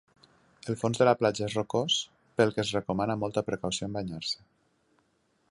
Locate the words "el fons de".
0.71-1.05